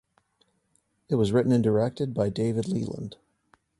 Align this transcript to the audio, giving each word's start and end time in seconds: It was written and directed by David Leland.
It 1.09 1.13
was 1.15 1.31
written 1.31 1.51
and 1.51 1.63
directed 1.63 2.11
by 2.15 2.29
David 2.29 2.67
Leland. 2.67 3.17